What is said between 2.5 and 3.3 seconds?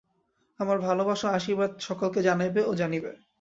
ও জানিবে।